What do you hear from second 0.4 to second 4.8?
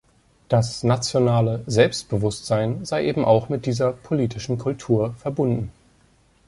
Das nationale „Selbstbewusstsein“ sei eben auch mit dieser „politischen